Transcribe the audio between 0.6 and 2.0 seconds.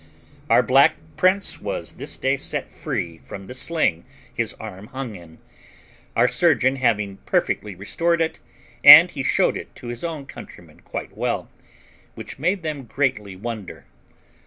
black prince was